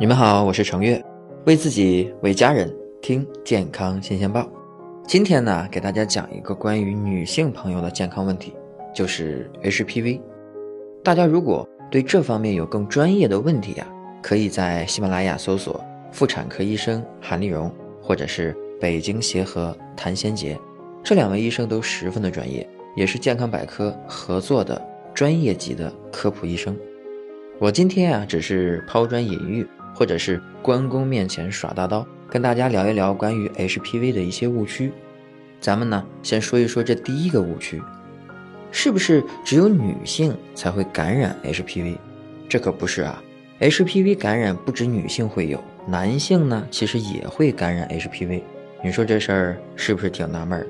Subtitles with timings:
[0.00, 1.00] 你们好，我是程月，
[1.46, 2.68] 为自己为家人
[3.00, 4.50] 听健康新鲜报。
[5.06, 8.52] 今天呢，给大家讲一个关于女性朋友的健康问题，
[8.92, 10.20] 就是 HPV。
[11.04, 13.86] 大家如果对这方面有更专业的问题呀，
[14.20, 15.80] 可以在喜马拉雅搜索
[16.10, 20.58] 妇产科医生韩丽蓉，或者是北京协和谭先杰，
[21.04, 24.84] 这两位医生都十分的专业，也是健康百科合作的
[25.14, 26.76] 专业级的科普医生。
[27.60, 29.64] 我今天啊，只是抛砖引玉。
[29.94, 34.92] 或者是关公面前耍大刀，跟大家聊一聊关于 HPV 的一些误区。
[35.60, 37.80] 咱们呢，先说一说这第一个误区，
[38.70, 41.96] 是不是只有女性才会感染 HPV？
[42.48, 43.22] 这可不是啊
[43.60, 48.42] ，HPV 感染不止女性会有，男性呢其实也会感染 HPV。
[48.82, 50.66] 你说这事儿是不是挺纳闷的？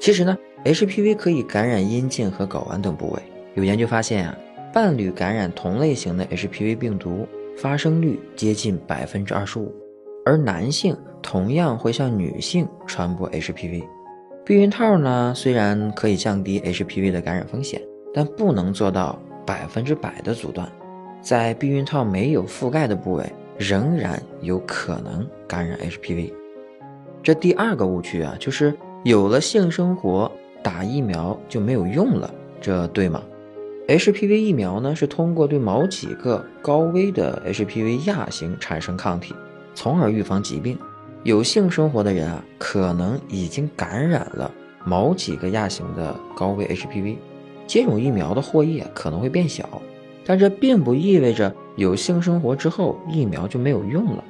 [0.00, 3.22] 其实呢，HPV 可以感染阴茎和睾丸等部位。
[3.54, 4.36] 有研究发现啊，
[4.72, 7.28] 伴侣感染同类型的 HPV 病毒。
[7.56, 9.72] 发生率接近百分之二十五，
[10.24, 13.84] 而男性同样会向女性传播 HPV。
[14.44, 17.80] 避孕套呢，虽然可以降低 HPV 的感染风险，
[18.12, 20.68] 但不能做到百分之百的阻断。
[21.20, 26.32] 在避孕套没有覆盖的部位，仍然有可能感染 HPV。
[27.22, 28.74] 这第二个误区啊，就是
[29.04, 33.22] 有了性生活打疫苗就没有用了，这对吗
[33.88, 39.34] ？HPV 疫苗呢，是通过对某几个高危的 HPV 亚型产生抗体，
[39.74, 40.78] 从而预防疾病。
[41.24, 44.50] 有性生活的人啊，可能已经感染了
[44.84, 47.16] 某几个亚型的高危 HPV，
[47.66, 49.68] 接种疫苗的获益可能会变小，
[50.24, 54.24] 但这并不意味着有性生活之后疫苗就没有用了。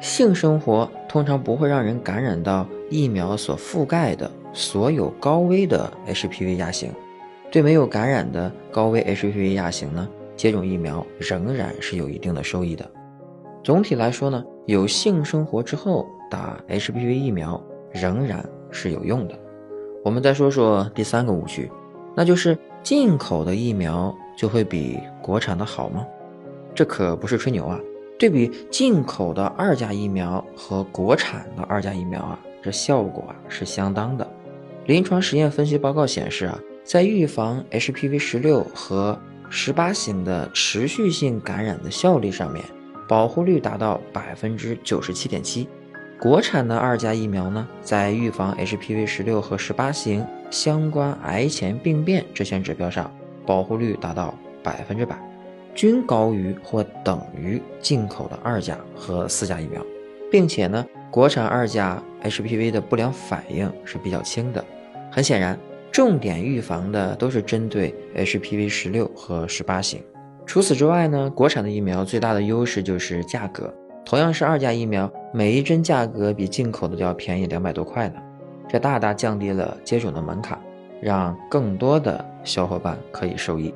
[0.00, 6.90] 性生活通常不会让人感染到疫苗所覆盖的所有高危的 HPV 亚型。
[7.50, 12.88] 对没有感染的高危 HPV 亚型呢，接种疫苗仍然是有一定的收益的。
[13.62, 17.60] 总体来说呢，有性生活之后打 HPV 疫苗
[17.92, 19.34] 仍然是有用的。
[20.04, 21.70] 我们再说说第三个误区，
[22.14, 26.06] 那就是进口的疫苗就会比国产的好吗？
[26.74, 27.80] 这可不是吹牛啊！
[28.18, 34.26] 对比进口的二价疫苗和国产的二价疫苗啊，这效果啊是相当的。
[34.84, 36.58] 临床实验分析报告显示啊。
[36.86, 39.20] 在预防 HPV 十六和
[39.50, 42.64] 十八型的持续性感染的效率上面，
[43.08, 45.68] 保护率达到百分之九十七点七。
[46.20, 53.12] 国产的二价疫苗呢，在预防 HPV 十六和十八型相关癌前病变这项指标上，
[53.44, 54.32] 保护率达到
[54.62, 55.18] 百分之百，
[55.74, 59.84] 均高于或等于进口的二价和四价疫苗，
[60.30, 64.64] 并且呢，国产二价 HPV 的不良反应是比较轻的。
[65.10, 65.58] 很显然。
[65.96, 69.98] 重点预防的都是针对 HPV 十六和十八型。
[70.44, 73.72] 除此之外呢，国产的疫苗最大的优势就是价格，
[74.04, 78.16] 同样是二价疫苗，每一针价格比进口的都要便宜两百多块呢。
[78.68, 80.60] 这大大降低了接种的门槛，
[81.00, 83.72] 让更多的小伙伴可以受益。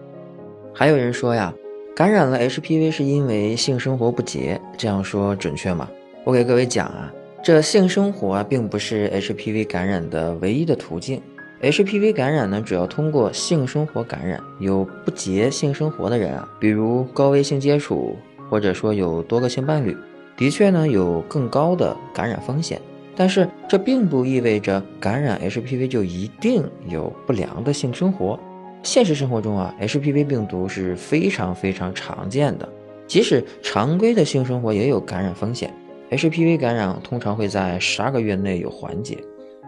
[0.74, 1.50] 还有人说呀，
[1.96, 5.88] 感染了 HPV 是因为性生活不洁，这样说准确吗？
[6.24, 7.10] 我给各位讲啊，
[7.42, 11.22] 这性生活并不是 HPV 感染的唯一的途径。
[11.62, 14.42] HPV 感染呢，主要通过性生活感染。
[14.60, 18.16] 有不洁性生活的人啊，比如高危性接触，
[18.48, 19.94] 或者说有多个性伴侣，
[20.38, 22.80] 的确呢有更高的感染风险。
[23.14, 28.40] 但是这并不意味着感染 HPV 就一定有不良的性生活。
[28.82, 32.66] 现实生活中啊，HPV 病毒是非常非常常见的，
[33.06, 35.70] 即使常规的性生活也有感染风险。
[36.10, 39.18] HPV 感染通常会在十二个月内有缓解，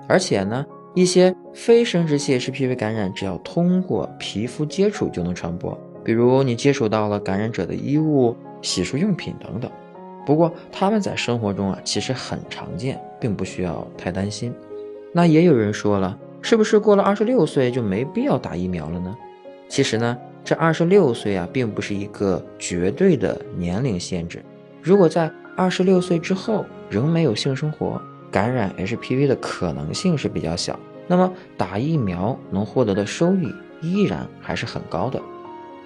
[0.08, 0.64] 而且呢。
[0.94, 9.70] 一些非生殖器 HPV 感染，只要通过皮肤接触就能传播，比如你接触到了感染者的衣物、洗漱用品等等。
[10.26, 14.52] 不过他们在生活中啊，其实很常见，并不需要太担心。
[15.12, 19.16] 那也有人说了，是不是过了二十六岁就没必要打疫苗了呢？
[19.68, 24.42] 其实呢，这二十六岁啊，并不是一个绝对的年龄限制。
[24.82, 28.00] 如果在二十六岁之后仍没有性生活，
[28.32, 30.76] 感染 HPV 的可能性是比较小，
[31.06, 35.20] 那么打疫苗能获得的收益依然还是很高的。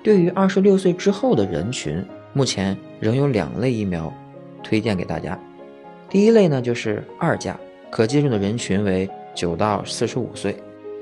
[0.04, 2.02] 对于二十六岁之后的人群，
[2.32, 4.12] 目前仍有两类疫苗
[4.62, 5.36] 推荐给大家。
[6.08, 7.58] 第一类呢就是二价，
[7.90, 10.52] 可接种的人群为九到四十五岁；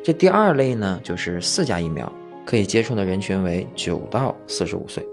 [0.03, 2.11] 这第二类呢就是四价疫苗，
[2.47, 5.07] 可以接种的人群为九到四十五岁。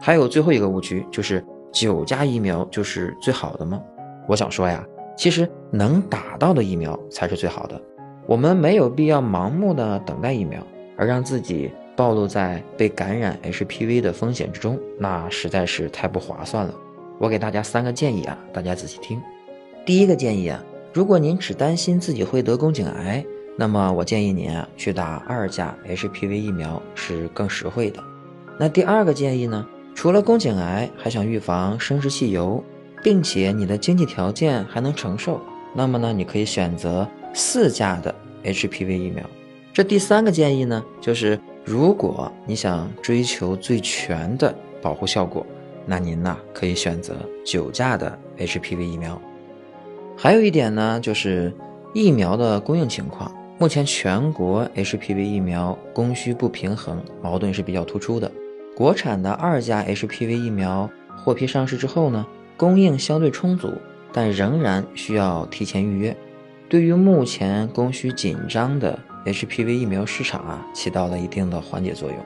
[0.00, 3.78] 还有最后一个误区就是九价疫苗就是最好的吗？
[4.26, 4.82] 我想说呀。
[5.18, 7.78] 其实能打到的疫苗才是最好的，
[8.24, 10.64] 我们没有必要盲目的等待疫苗，
[10.96, 16.72] 而让自己暴露在被感染 HPV 的风险之中，那实在是太不划算了。
[17.18, 19.20] 我给大家三个建议啊，大家仔细听。
[19.84, 20.62] 第一个建议啊，
[20.92, 23.24] 如果您只担心自己会得宫颈癌，
[23.56, 28.00] 那么我建议您啊去打二价 HPV 疫苗是更实惠的。
[28.56, 29.66] 那第二个建议呢，
[29.96, 32.62] 除了宫颈癌，还想预防生殖器疣，
[33.02, 35.40] 并且你的经济条件还能承受，
[35.74, 38.14] 那么呢，你可以选择四价的
[38.44, 39.24] HPV 疫苗。
[39.72, 45.46] 这第三个建议呢，就是如果你想追求最全的保护效果，
[45.86, 47.14] 那您呢可以选择
[47.44, 49.20] 九价的 HPV 疫苗。
[50.16, 51.54] 还有一点呢，就是
[51.94, 53.32] 疫苗的供应情况。
[53.60, 58.30] 目前全国 HPV 疫苗供需不平衡，矛盾是比较突出的。
[58.76, 62.24] 国产的二价 HPV 疫苗获批上市之后呢，
[62.58, 63.72] 供应相对充足，
[64.12, 66.14] 但仍然需要提前预约。
[66.68, 72.18] 对于目前供需紧张的 HPV 疫苗市场啊，起到了一定的缓解作用。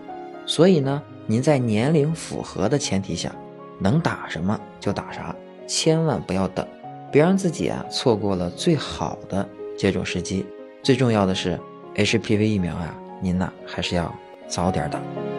[0.47, 3.33] 所以呢，您在年龄符合的前提下，
[3.79, 5.37] 能打什么就打啥，
[5.69, 6.67] 千万不要等。
[7.13, 9.47] 别让自己啊错过了最好的
[9.77, 10.47] 接种时机。
[10.83, 11.61] 最重要的是
[11.95, 14.13] ，HPV 疫苗啊，您呢还是要
[14.49, 15.32] 早点打。